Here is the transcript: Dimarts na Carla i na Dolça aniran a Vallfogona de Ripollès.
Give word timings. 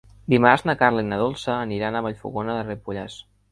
Dimarts 0.33 0.63
na 0.69 0.73
Carla 0.79 1.03
i 1.05 1.09
na 1.09 1.19
Dolça 1.25 1.53
aniran 1.67 1.99
a 1.99 2.03
Vallfogona 2.09 2.59
de 2.59 2.67
Ripollès. 2.73 3.23